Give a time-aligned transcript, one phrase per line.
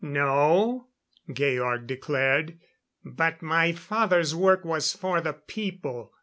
[0.03, 0.87] "No,"
[1.31, 2.57] Georg declared.
[3.05, 6.11] "But my father's work was for the people.